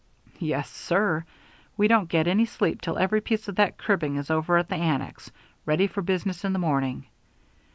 "Yes, 0.39 0.67
sir. 0.67 1.25
We 1.77 1.87
don't 1.87 2.09
get 2.09 2.25
any 2.27 2.43
sleep 2.47 2.81
till 2.81 2.97
every 2.97 3.21
piece 3.21 3.47
of 3.47 3.55
that 3.57 3.77
cribbing 3.77 4.15
is 4.15 4.31
over 4.31 4.57
at 4.57 4.67
the 4.67 4.73
annex, 4.75 5.29
ready 5.63 5.85
for 5.85 6.01
business 6.01 6.43
in 6.43 6.53
the 6.53 6.57
morning. 6.57 7.05